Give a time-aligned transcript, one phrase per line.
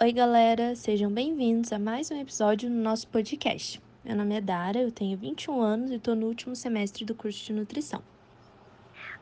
[0.00, 3.80] Oi, galera, sejam bem-vindos a mais um episódio no nosso podcast.
[4.04, 7.44] Meu nome é Dara, eu tenho 21 anos e estou no último semestre do curso
[7.44, 8.02] de nutrição.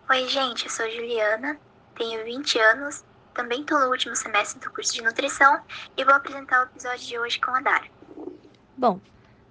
[0.09, 1.61] Oi, gente, eu sou Juliana,
[1.95, 3.05] tenho 20 anos,
[3.35, 5.61] também estou no último semestre do curso de nutrição
[5.95, 7.85] e vou apresentar o episódio de hoje com a Dara.
[8.75, 8.99] Bom,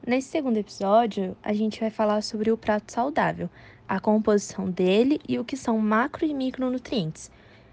[0.05, 3.47] nesse segundo episódio, a gente vai falar sobre o prato saudável,
[3.87, 7.29] a composição dele e o que são macro e micronutrientes.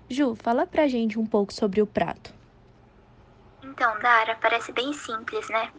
[0.07, 2.37] Ju, fala pra gente um pouco sobre o prato.
[3.79, 5.73] Então, Dara, parece bem simples, né?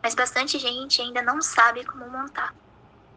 [0.00, 2.54] Mas bastante gente ainda não sabe como montar.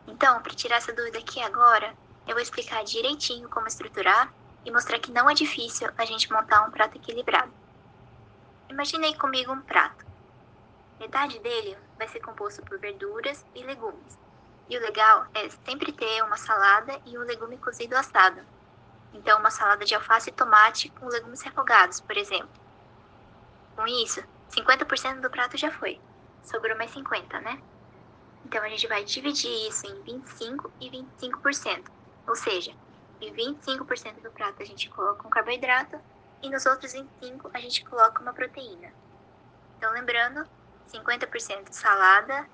[0.08, 1.96] Então, para tirar essa dúvida aqui agora,
[2.28, 4.34] eu vou explicar direitinho como estruturar
[4.66, 7.54] e mostrar que não é difícil a gente montar um prato equilibrado.
[8.68, 10.04] Imaginei comigo um prato.
[11.00, 14.18] Metade dele vai ser composto por verduras e legumes.
[14.68, 18.42] E o legal é sempre ter uma salada e um legume cozido assado.
[19.14, 22.65] Então, uma salada de alface e tomate com legumes refogados, por exemplo.
[23.76, 26.00] Com isso, 50% do prato já foi.
[26.44, 27.62] Sobrou mais 50%, né?
[28.46, 31.92] Então a gente vai dividir isso em 25% e 25%.
[32.28, 32.74] Ou seja,
[33.22, 36.00] em 25% do prato a gente coloca um carboidrato
[36.42, 38.94] e nos outros 25% a gente coloca uma proteína.
[39.78, 40.48] Então lembrando,
[40.88, 42.48] 50% salada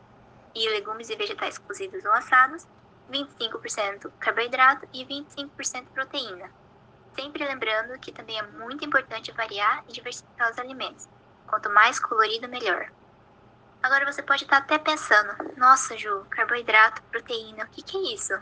[0.55, 2.67] e legumes e vegetais cozidos ou assados,
[3.09, 6.49] 25% carboidrato e 25% proteína.
[7.15, 11.07] Sempre lembrando que também é muito importante variar e diversificar os alimentos.
[11.47, 12.89] Quanto mais colorido, melhor.
[13.83, 18.33] Agora você pode estar até pensando: nossa, Ju, carboidrato, proteína, o que, que é isso?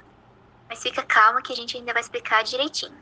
[0.67, 2.97] Mas fica calma que a gente ainda vai explicar direitinho.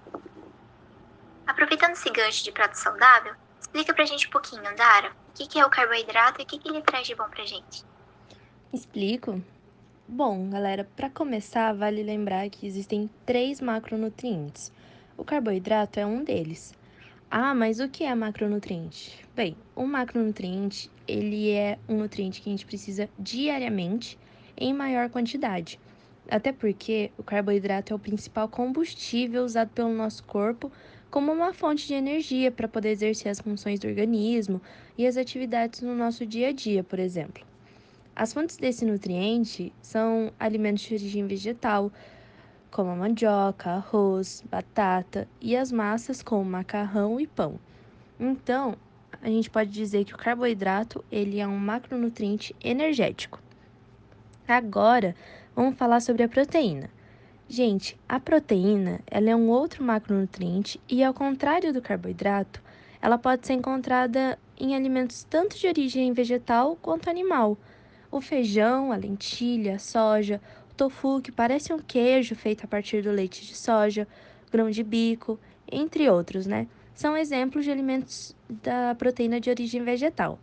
[1.46, 5.60] Aproveitando esse gancho de prato saudável, explica pra gente um pouquinho, Dara, o que, que
[5.60, 7.84] é o carboidrato e o que, que ele traz de bom pra gente.
[8.72, 9.42] Explico.
[10.08, 14.72] Bom, galera, para começar, vale lembrar que existem três macronutrientes.
[15.18, 16.76] O carboidrato é um deles.
[17.30, 19.26] Ah, mas o que é macronutriente?
[19.36, 24.18] Bem, o macronutriente, ele é um nutriente que a gente precisa diariamente
[24.56, 25.80] em maior quantidade.
[26.30, 30.72] Até porque o carboidrato é o principal combustível usado pelo nosso corpo
[31.10, 34.62] como uma fonte de energia para poder exercer as funções do organismo
[34.96, 37.44] e as atividades no nosso dia a dia, por exemplo.
[38.16, 41.92] As fontes desse nutriente são alimentos de origem vegetal,
[42.72, 47.60] como a mandioca, arroz, batata e as massas como macarrão e pão.
[48.20, 48.76] Então,
[49.22, 53.42] a gente pode dizer que o carboidrato ele é um macronutriente energético.
[54.48, 55.16] Agora,
[55.56, 56.90] vamos falar sobre a proteína.
[57.50, 62.62] Gente, a proteína ela é um outro macronutriente e, ao contrário do carboidrato,
[63.02, 67.58] ela pode ser encontrada em alimentos tanto de origem vegetal quanto animal
[68.12, 70.42] o feijão, a lentilha, a soja,
[70.78, 74.08] tofu, que parece um queijo feito a partir do leite de soja,
[74.52, 75.40] grão de bico,
[75.70, 76.68] entre outros, né?
[76.94, 80.40] São exemplos de alimentos da proteína de origem vegetal.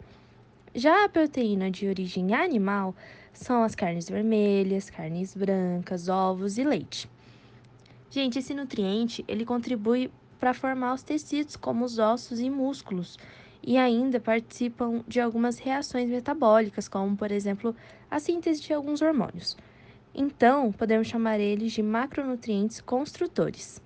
[0.75, 2.95] Já a proteína de origem animal
[3.33, 7.09] são as carnes vermelhas, carnes brancas, ovos e leite.
[8.11, 13.19] Gente, esse nutriente ele contribui para formar os tecidos como os ossos e músculos
[13.67, 17.75] e ainda participam de algumas reações metabólicas, como, por exemplo,
[18.11, 19.57] a síntese de alguns hormônios.
[20.15, 23.83] Então, podemos chamar eles de macronutrientes construtores.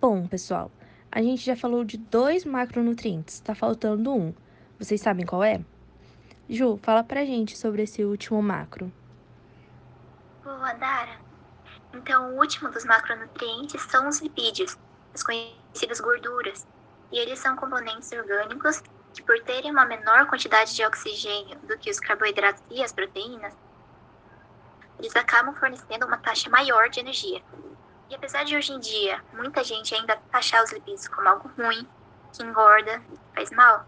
[0.00, 0.72] Bom, pessoal,
[1.10, 4.34] a gente já falou de dois macronutrientes, está faltando um.
[4.76, 5.64] Vocês sabem qual é?
[6.48, 8.92] Ju, fala pra gente sobre esse último macro.
[10.42, 11.16] Boa, Dara.
[11.94, 14.76] Então, o último dos macronutrientes são os lipídios,
[15.14, 16.66] as conhecidas gorduras,
[17.12, 18.82] e eles são componentes orgânicos
[19.14, 23.56] que, por terem uma menor quantidade de oxigênio do que os carboidratos e as proteínas,
[24.98, 27.42] eles acabam fornecendo uma taxa maior de energia.
[28.10, 31.88] E apesar de hoje em dia muita gente ainda taxar os lipídios como algo ruim,
[32.32, 33.02] que engorda,
[33.34, 33.86] faz mal,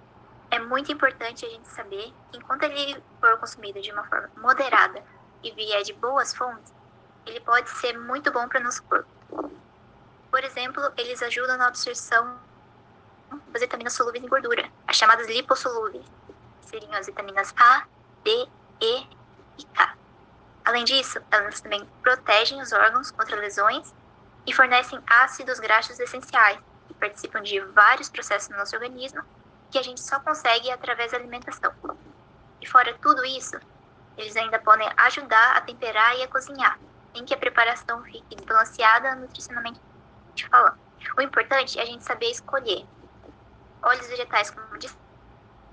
[0.50, 5.02] é muito importante a gente saber que enquanto ele for consumido de uma forma moderada
[5.42, 6.72] e vier de boas fontes,
[7.26, 9.08] ele pode ser muito bom para nosso corpo.
[10.30, 12.38] Por exemplo, eles ajudam na absorção
[13.48, 16.04] das vitaminas solúveis em gordura, as chamadas lipossolúveis,
[16.60, 17.84] seriam as vitaminas A,
[18.22, 18.48] D,
[18.80, 19.06] E
[19.58, 19.96] e K.
[20.66, 23.94] Além disso, elas também protegem os órgãos contra lesões
[24.44, 26.58] e fornecem ácidos graxos essenciais,
[26.88, 29.22] que participam de vários processos no nosso organismo
[29.70, 31.72] que a gente só consegue através da alimentação.
[32.60, 33.56] E fora tudo isso,
[34.16, 36.80] eles ainda podem ajudar a temperar e a cozinhar,
[37.14, 39.80] em que a preparação fique balanceada nutricionalmente
[40.50, 40.78] falando.
[41.16, 42.84] O importante é a gente saber escolher
[43.80, 44.90] óleos vegetais como de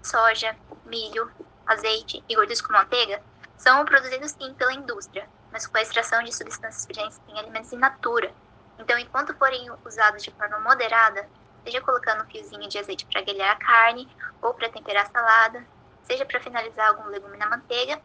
[0.03, 0.55] soja,
[0.85, 1.31] milho,
[1.65, 3.23] azeite e gorduras como manteiga
[3.57, 7.77] são produzidos sim pela indústria, mas com a extração de substâncias presentes em alimentos in
[7.77, 8.33] natura.
[8.79, 11.27] Então, enquanto forem usados de forma moderada,
[11.63, 14.09] seja colocando um fiozinho de azeite para grelhar a carne
[14.41, 15.65] ou para temperar a salada,
[16.03, 18.01] seja para finalizar algum legume na manteiga,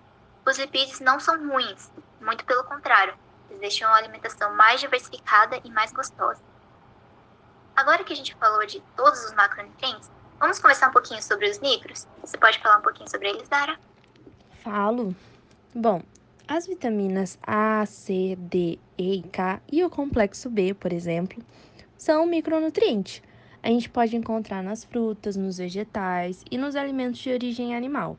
[0.47, 1.91] os lipídios não são ruins,
[2.21, 3.15] muito pelo contrário,
[3.49, 6.41] eles deixam a alimentação mais diversificada e mais gostosa.
[7.75, 11.59] Agora que a gente falou de todos os macronutrientes, vamos conversar um pouquinho sobre os
[11.59, 12.06] micros?
[12.21, 13.79] Você pode falar um pouquinho sobre eles, Dara?
[14.62, 15.15] Falo.
[15.81, 16.03] Bom,
[16.49, 21.41] as vitaminas A, C, D, E e K e o complexo B, por exemplo,
[21.97, 23.23] são micronutrientes.
[23.63, 28.19] A gente pode encontrar nas frutas, nos vegetais e nos alimentos de origem animal.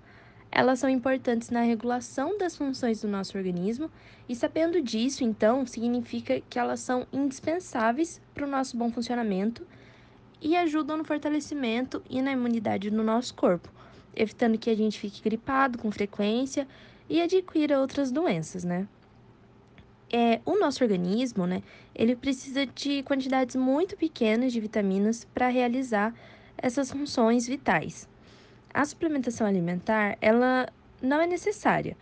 [0.49, 3.91] Elas são importantes na regulação das funções do nosso organismo
[4.29, 9.67] e, sabendo disso, então, significa que elas são indispensáveis para o nosso bom funcionamento
[10.41, 13.69] e ajudam no fortalecimento e na imunidade do nosso corpo,
[14.15, 16.65] evitando que a gente fique gripado com frequência
[17.09, 18.87] e adquira outras doenças, né?
[20.11, 21.61] É, o nosso organismo, né,
[21.93, 26.13] ele precisa de quantidades muito pequenas de vitaminas para realizar
[26.57, 28.07] essas funções vitais.
[28.73, 30.67] A suplementação alimentar, ela
[31.01, 31.95] não é necessária.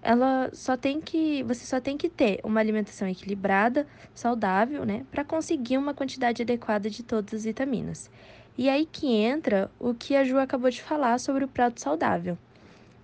[0.00, 5.24] Ela só tem que, você só tem que ter uma alimentação equilibrada, saudável, né, para
[5.24, 8.08] conseguir uma quantidade adequada de todas as vitaminas.
[8.56, 12.38] E aí que entra o que a Ju acabou de falar sobre o prato saudável.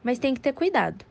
[0.03, 1.05] Mas tem que ter cuidado.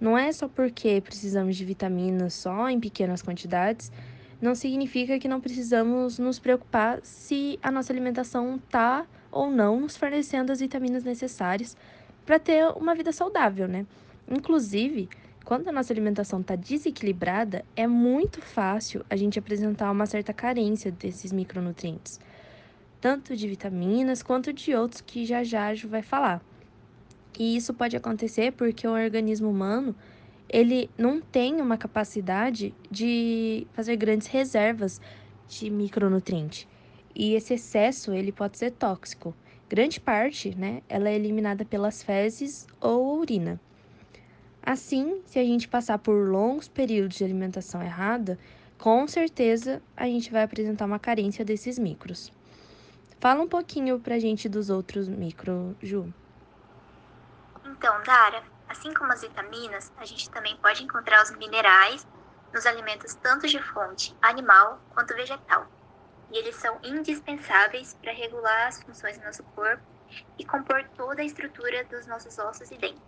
[0.00, 3.90] Não é só porque precisamos de vitaminas só em pequenas quantidades,
[4.40, 9.96] não significa que não precisamos nos preocupar se a nossa alimentação está ou não nos
[9.96, 11.76] fornecendo as vitaminas necessárias
[12.24, 13.84] para ter uma vida saudável, né?
[14.30, 15.08] Inclusive,
[15.44, 20.92] quando a nossa alimentação está desequilibrada, é muito fácil a gente apresentar uma certa carência
[20.92, 22.20] desses micronutrientes,
[23.00, 26.42] tanto de vitaminas quanto de outros que já já Ju vai falar.
[27.38, 29.94] E isso pode acontecer porque o organismo humano
[30.48, 35.00] ele não tem uma capacidade de fazer grandes reservas
[35.46, 36.66] de micronutriente.
[37.14, 39.34] E esse excesso ele pode ser tóxico.
[39.68, 43.60] Grande parte, né, ela é eliminada pelas fezes ou urina.
[44.62, 48.38] Assim, se a gente passar por longos períodos de alimentação errada,
[48.78, 52.32] com certeza a gente vai apresentar uma carência desses micros.
[53.20, 56.12] Fala um pouquinho pra gente dos outros micro, Ju.
[57.78, 62.04] Então, Dara, assim como as vitaminas, a gente também pode encontrar os minerais
[62.52, 65.64] nos alimentos tanto de fonte animal quanto vegetal.
[66.28, 69.80] E eles são indispensáveis para regular as funções do nosso corpo
[70.36, 73.00] e compor toda a estrutura dos nossos ossos e dentes.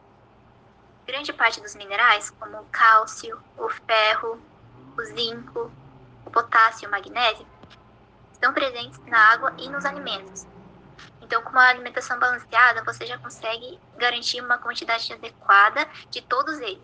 [1.04, 4.40] Grande parte dos minerais, como o cálcio, o ferro,
[4.96, 5.72] o zinco,
[6.24, 7.46] o potássio e o magnésio,
[8.32, 10.46] estão presentes na água e nos alimentos,
[11.30, 16.82] então, com uma alimentação balanceada, você já consegue garantir uma quantidade adequada de todos eles.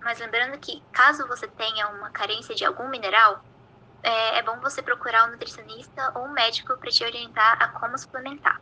[0.00, 3.44] Mas lembrando que, caso você tenha uma carência de algum mineral,
[4.00, 7.98] é, é bom você procurar um nutricionista ou um médico para te orientar a como
[7.98, 8.60] suplementar.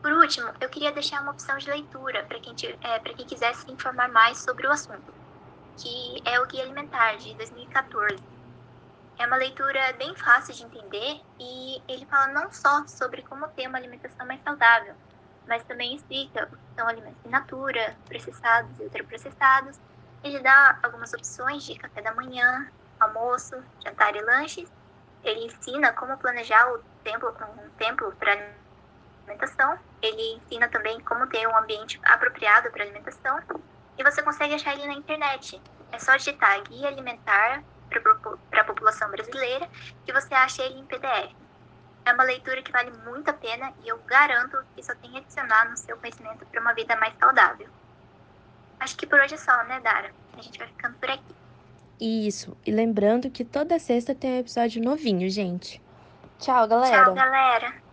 [0.00, 3.68] Por último, eu queria deixar uma opção de leitura para quem, é, quem quiser se
[3.68, 5.12] informar mais sobre o assunto,
[5.76, 8.35] que é o Guia Alimentar de 2014
[9.18, 13.66] é uma leitura bem fácil de entender e ele fala não só sobre como ter
[13.66, 14.94] uma alimentação mais saudável,
[15.46, 19.78] mas também explica o que são alimentos in natura, processados e ultraprocessados.
[20.22, 22.70] Ele dá algumas opções de café da manhã,
[23.00, 24.70] almoço, jantar e lanches.
[25.22, 28.32] Ele ensina como planejar o tempo, um tempo para
[29.26, 29.78] alimentação.
[30.02, 33.38] Ele ensina também como ter um ambiente apropriado para alimentação.
[33.96, 35.60] E você consegue achar ele na internet.
[35.90, 37.62] É só digitar guia alimentar
[38.00, 39.68] para a população brasileira
[40.06, 41.34] e você acha ele em PDF.
[42.04, 45.18] É uma leitura que vale muito a pena e eu garanto que só tem a
[45.18, 47.68] adicionar no seu conhecimento para uma vida mais saudável.
[48.78, 50.12] Acho que por hoje é só, né, Dara?
[50.36, 51.34] A gente vai ficando por aqui.
[52.00, 52.56] Isso.
[52.64, 55.82] E lembrando que toda sexta tem um episódio novinho, gente.
[56.38, 57.04] Tchau, galera.
[57.04, 57.85] Tchau, galera.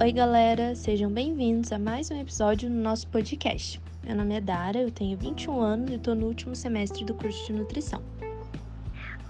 [0.00, 3.80] Oi, galera, sejam bem-vindos a mais um episódio no nosso podcast.
[4.02, 7.46] Meu nome é Dara, eu tenho 21 anos e estou no último semestre do curso
[7.46, 8.02] de nutrição.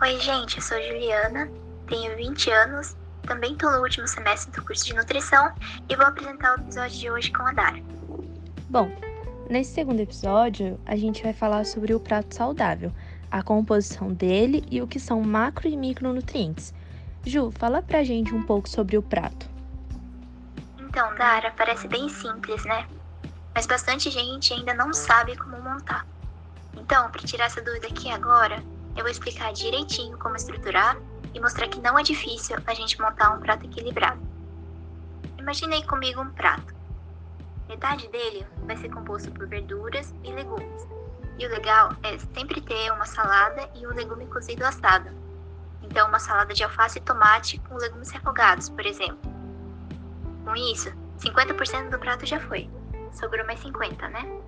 [0.00, 1.50] Oi, gente, eu sou Juliana,
[1.86, 5.52] tenho 20 anos, também estou no último semestre do curso de nutrição
[5.86, 7.82] e vou apresentar o episódio de hoje com a Dara.
[8.70, 8.90] Bom,
[9.50, 12.90] nesse segundo episódio, a gente vai falar sobre o prato saudável,
[13.30, 16.72] a composição dele e o que são macro e micronutrientes.
[17.22, 19.53] Ju, fala pra gente um pouco sobre o prato.
[20.94, 22.86] Então, Dara, parece bem simples, né?
[23.52, 26.06] Mas bastante gente ainda não sabe como montar.
[26.76, 28.62] Então, para tirar essa dúvida aqui agora,
[28.96, 30.96] eu vou explicar direitinho como estruturar
[31.34, 34.20] e mostrar que não é difícil a gente montar um prato equilibrado.
[35.36, 36.72] Imaginei comigo um prato.
[37.68, 40.86] Metade dele vai ser composto por verduras e legumes.
[41.40, 45.10] E o legal é sempre ter uma salada e um legume cozido assado.
[45.82, 49.33] Então, uma salada de alface e tomate com legumes refogados, por exemplo.
[50.44, 52.70] Com isso, 50% do prato já foi.
[53.12, 54.40] Sobrou mais 50, né?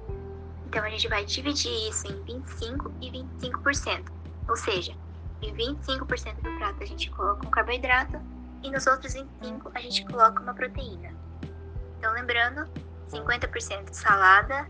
[0.67, 4.13] Então a gente vai dividir isso em 25 e 25%.
[4.49, 4.93] Ou seja,
[5.43, 8.21] em 25% do prato a gente coloca um carboidrato
[8.63, 11.15] e nos outros 25 a gente coloca uma proteína.
[11.99, 12.69] Então lembrando,
[13.11, 14.69] 50% salada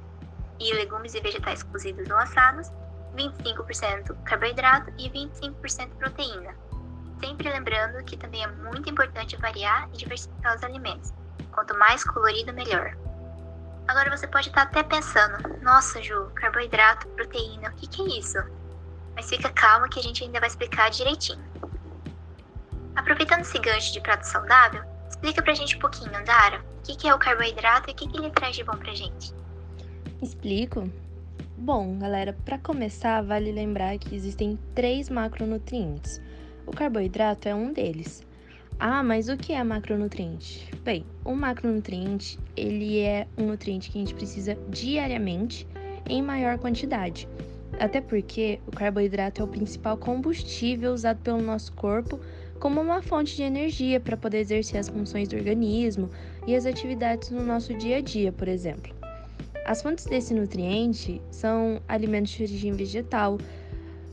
[0.60, 2.70] e legumes e vegetais cozidos ou assados,
[3.16, 6.54] 25% carboidrato e 25% proteína.
[7.20, 11.12] Sempre lembrando que também é muito importante variar e diversificar os alimentos.
[11.52, 12.96] Quanto mais colorido, melhor.
[13.88, 18.38] Agora você pode estar até pensando: nossa, Ju, carboidrato, proteína, o que, que é isso?
[19.14, 21.44] Mas fica calma que a gente ainda vai explicar direitinho.
[22.94, 27.08] Aproveitando esse gancho de prato saudável, explica pra gente um pouquinho, Dara, o que, que
[27.08, 29.32] é o carboidrato e o que, que ele traz de bom pra gente.
[30.20, 30.90] Explico?
[31.56, 36.20] Bom, galera, para começar, vale lembrar que existem três macronutrientes.
[36.66, 38.26] O carboidrato é um deles.
[38.78, 40.70] Ah, mas o que é macronutriente?
[40.82, 45.66] Bem, o macronutriente, ele é um nutriente que a gente precisa diariamente
[46.08, 47.28] em maior quantidade.
[47.78, 52.20] Até porque o carboidrato é o principal combustível usado pelo nosso corpo
[52.58, 56.10] como uma fonte de energia para poder exercer as funções do organismo
[56.46, 58.94] e as atividades no nosso dia a dia, por exemplo.
[59.66, 63.36] As fontes desse nutriente são alimentos de origem vegetal,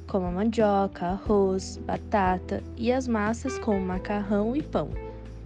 [0.08, 4.90] como a mandioca, arroz, batata e as massas como macarrão e pão.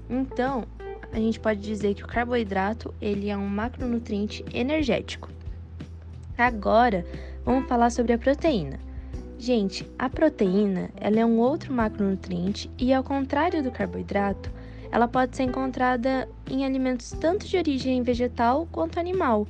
[0.09, 0.65] Então,
[1.11, 5.29] a gente pode dizer que o carboidrato ele é um macronutriente energético.
[6.37, 7.05] Agora,
[7.43, 8.79] vamos falar sobre a proteína.
[9.39, 14.51] Gente, a proteína ela é um outro macronutriente e, ao contrário do carboidrato,
[14.91, 19.47] ela pode ser encontrada em alimentos tanto de origem vegetal quanto animal,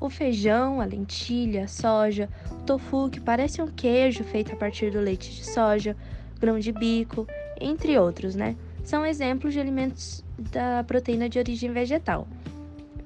[0.00, 4.90] o feijão, a lentilha, a soja, o tofu, que parece um queijo feito a partir
[4.90, 5.96] do leite de soja,
[6.38, 7.26] grão de bico,
[7.60, 8.56] entre outros, né?
[8.84, 12.26] São exemplos de alimentos da proteína de origem vegetal.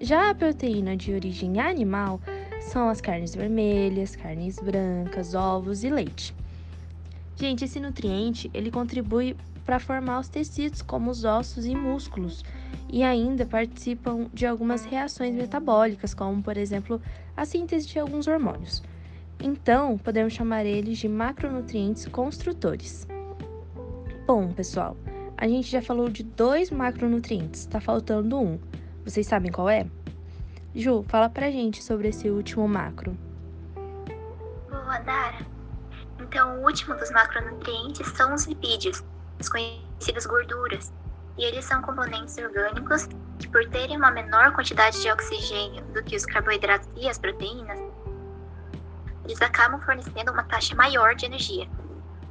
[0.00, 2.20] Já a proteína de origem animal
[2.60, 6.34] são as carnes vermelhas, carnes brancas, ovos e leite.
[7.36, 12.44] Gente, esse nutriente ele contribui para formar os tecidos como os ossos e músculos
[12.92, 17.00] e ainda participam de algumas reações metabólicas, como por exemplo
[17.36, 18.82] a síntese de alguns hormônios.
[19.42, 23.06] Então, podemos chamar eles de macronutrientes construtores.
[24.26, 24.96] Bom, pessoal,
[25.36, 28.58] a gente já falou de dois macronutrientes, está faltando um.
[29.04, 29.86] Vocês sabem qual é?
[30.74, 33.16] Ju, fala pra gente sobre esse último macro.
[34.68, 35.46] Boa, Dara.
[36.20, 39.02] Então, o último dos macronutrientes são os lipídios,
[39.38, 40.92] as conhecidas gorduras,
[41.38, 43.08] e eles são componentes orgânicos
[43.38, 47.78] que, por terem uma menor quantidade de oxigênio do que os carboidratos e as proteínas,
[49.24, 51.68] eles acabam fornecendo uma taxa maior de energia.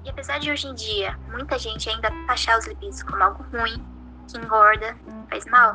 [0.03, 3.84] E apesar de hoje em dia muita gente ainda taxar os lipídios como algo ruim,
[4.29, 4.96] que engorda,
[5.29, 5.74] faz mal,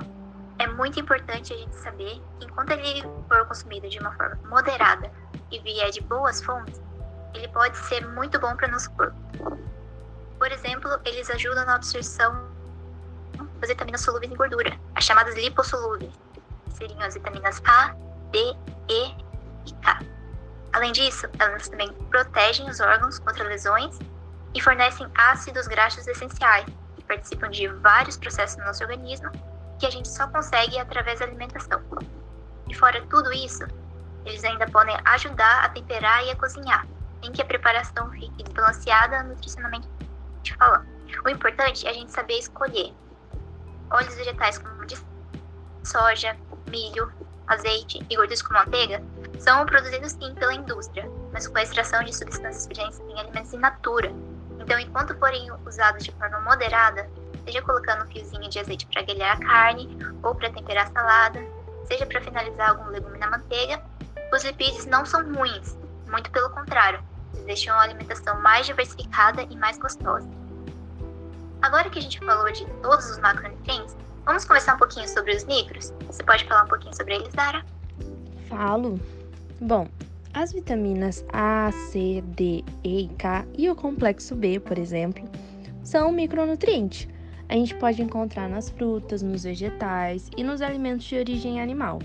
[0.59, 5.11] é muito importante a gente saber que enquanto ele for consumido de uma forma moderada
[5.51, 6.81] e vier de boas fontes,
[7.35, 9.17] ele pode ser muito bom para nosso corpo.
[10.39, 12.54] Por exemplo, eles ajudam na absorção
[13.61, 16.13] das vitaminas solúveis em gordura, as chamadas lipossolúveis,
[16.65, 17.95] que seriam as vitaminas A,
[18.31, 18.39] D,
[18.89, 19.15] E
[19.67, 19.99] e K.
[20.73, 23.99] Além disso, elas também protegem os órgãos contra lesões
[24.55, 29.31] e fornecem ácidos graxos essenciais, que participam de vários processos no nosso organismo
[29.79, 31.81] que a gente só consegue através da alimentação.
[32.69, 33.65] E fora tudo isso,
[34.25, 36.87] eles ainda podem ajudar a temperar e a cozinhar,
[37.23, 39.89] em que a preparação fique desbalanceada nutricionalmente
[40.59, 40.87] falando.
[41.25, 42.93] O importante é a gente saber escolher
[43.95, 44.99] óleos vegetais como de
[45.85, 46.37] soja,
[46.69, 47.13] milho,
[47.47, 49.03] azeite e gorduras como manteiga
[49.39, 53.59] são produzidos sim pela indústria, mas com a extração de substâncias presentes em alimentos in
[53.59, 54.13] natura.
[54.59, 57.09] Então, enquanto forem usados de forma moderada,
[57.45, 61.45] seja colocando um fiozinho de azeite para grelhar a carne ou para temperar a salada,
[61.87, 63.83] seja para finalizar algum legume na manteiga,
[64.33, 65.77] os lipídios não são ruins,
[66.09, 70.44] muito pelo contrário, eles deixam a alimentação mais diversificada e mais gostosa.
[71.65, 75.47] Agora que a gente falou de todos os macronutrientes, vamos conversar um pouquinho sobre os
[75.47, 75.95] micros?
[76.07, 77.65] Você pode falar um pouquinho sobre eles, Dara?
[78.51, 79.01] Falo.
[79.63, 79.89] Bom,
[80.35, 85.25] as vitaminas A, C, D, E e K e o complexo B, por exemplo,
[85.83, 87.09] são micronutrientes
[87.49, 91.99] a gente pode encontrar nas frutas, nos vegetais e nos alimentos de origem animal.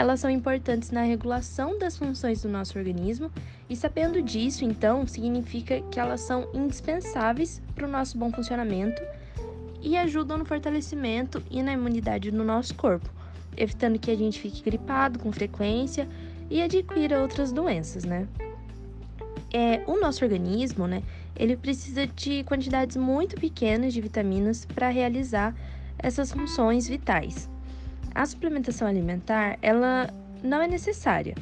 [0.00, 3.30] Elas são importantes na regulação das funções do nosso organismo
[3.68, 9.02] e, sabendo disso, então, significa que elas são indispensáveis para o nosso bom funcionamento
[9.82, 13.10] e ajudam no fortalecimento e na imunidade do nosso corpo,
[13.54, 16.08] evitando que a gente fique gripado com frequência
[16.48, 18.26] e adquira outras doenças, né?
[19.52, 21.02] É, o nosso organismo, né,
[21.36, 25.54] ele precisa de quantidades muito pequenas de vitaminas para realizar
[25.98, 27.50] essas funções vitais.
[28.14, 30.12] A suplementação alimentar, ela
[30.42, 31.34] não é necessária.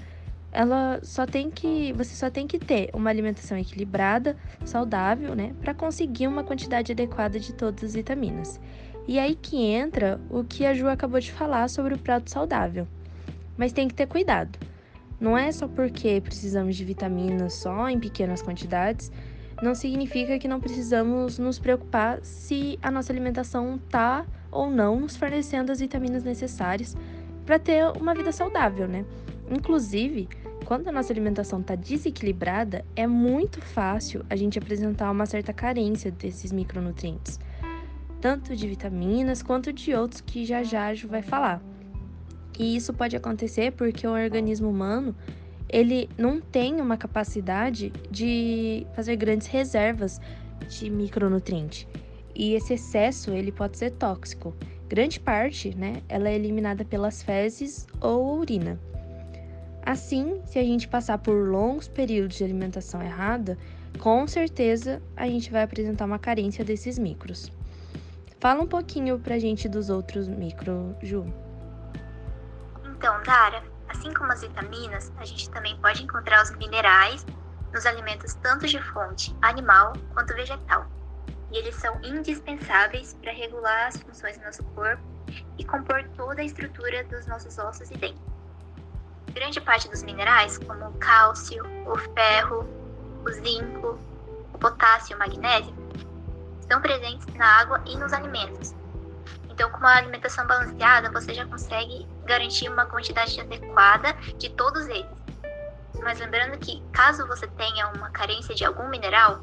[0.50, 5.74] Ela só tem que, você só tem que ter uma alimentação equilibrada, saudável, né, para
[5.74, 8.58] conseguir uma quantidade adequada de todas as vitaminas.
[9.06, 12.86] E aí que entra o que a Ju acabou de falar sobre o prato saudável.
[13.56, 14.58] Mas tem que ter cuidado.
[15.20, 19.10] Não é só porque precisamos de vitaminas só em pequenas quantidades,
[19.60, 25.16] não significa que não precisamos nos preocupar se a nossa alimentação tá ou não nos
[25.16, 26.96] fornecendo as vitaminas necessárias
[27.44, 29.04] para ter uma vida saudável, né?
[29.50, 30.28] Inclusive,
[30.64, 36.10] quando a nossa alimentação está desequilibrada, é muito fácil a gente apresentar uma certa carência
[36.10, 37.40] desses micronutrientes,
[38.20, 41.62] tanto de vitaminas quanto de outros que já já vai falar.
[42.58, 45.16] E isso pode acontecer porque o organismo humano
[45.68, 50.20] ele não tem uma capacidade de fazer grandes reservas
[50.68, 51.86] de micronutriente.
[52.38, 54.56] E esse excesso ele pode ser tóxico.
[54.86, 58.80] Grande parte, né, ela é eliminada pelas fezes ou urina.
[59.84, 63.58] Assim, se a gente passar por longos períodos de alimentação errada,
[63.98, 67.50] com certeza a gente vai apresentar uma carência desses micros.
[68.38, 71.26] Fala um pouquinho pra gente dos outros micro, Ju.
[72.84, 77.26] Então, Dara, assim como as vitaminas, a gente também pode encontrar os minerais
[77.72, 80.86] nos alimentos tanto de fonte animal quanto vegetal.
[81.50, 85.02] E eles são indispensáveis para regular as funções do nosso corpo
[85.58, 88.22] e compor toda a estrutura dos nossos ossos e dentes.
[89.32, 92.68] Grande parte dos minerais, como o cálcio, o ferro,
[93.24, 93.98] o zinco,
[94.52, 95.74] o potássio e o magnésio,
[96.60, 98.74] estão presentes na água e nos alimentos,
[99.58, 105.10] então, com uma alimentação balanceada, você já consegue garantir uma quantidade adequada de todos eles.
[106.00, 109.40] Mas lembrando que, caso você tenha uma carência de algum mineral,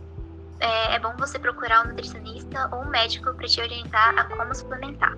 [0.59, 4.53] é, é bom você procurar um nutricionista ou um médico para te orientar a como
[4.53, 5.15] suplementar.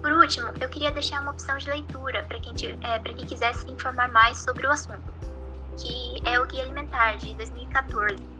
[0.00, 3.68] Por último, eu queria deixar uma opção de leitura para quem, é, quem quiser se
[3.70, 5.12] informar mais sobre o assunto,
[5.76, 8.36] que é o Guia Alimentar de 2014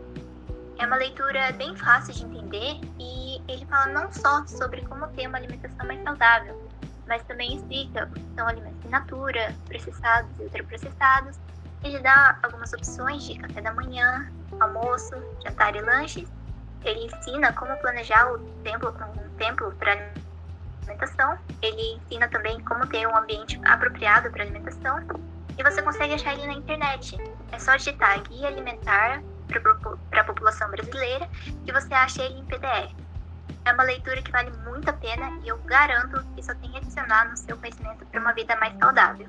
[0.78, 5.26] é uma leitura bem fácil de entender e ele fala não só sobre como ter
[5.26, 6.70] uma alimentação mais saudável,
[7.06, 11.38] mas também explica o que são alimentos in natura, processados e ultraprocessados.
[11.82, 14.26] Ele dá algumas opções de café da manhã,
[14.60, 16.28] almoço, jantar e lanches.
[16.84, 19.92] Ele ensina como planejar o tempo, um tempo para
[20.82, 21.38] alimentação.
[21.62, 24.98] Ele ensina também como ter um ambiente apropriado para alimentação.
[25.58, 27.16] E você consegue achar ele na internet.
[27.52, 29.22] É só digitar guia alimentar
[30.10, 31.28] para a população brasileira
[31.64, 32.94] e você acha ele em PDF.
[33.64, 37.28] É uma leitura que vale muito a pena e eu garanto que só tem adicionar
[37.28, 39.28] no seu conhecimento para uma vida mais saudável.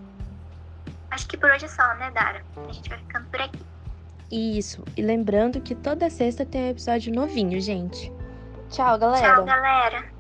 [1.12, 2.44] Acho que por hoje é só, né, Dara?
[2.68, 3.60] A gente vai ficando por aqui.
[4.30, 8.12] Isso, e lembrando que toda sexta tem um episódio novinho, gente.
[8.70, 9.36] Tchau, galera.
[9.36, 10.17] Tchau, galera.